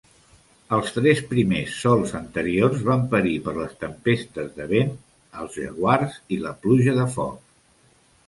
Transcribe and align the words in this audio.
Els 0.75 0.87
tres 0.93 1.19
primers 1.31 1.73
sols 1.81 2.13
anteriors 2.19 2.79
van 2.87 3.03
perir 3.11 3.35
per 3.49 3.53
les 3.57 3.77
tempestes 3.83 4.49
de 4.57 4.67
vent, 4.73 4.89
els 5.43 5.57
jaguars 5.65 6.15
i 6.37 6.43
la 6.47 6.57
pluja 6.65 6.97
de 6.97 7.05
foc. 7.17 7.37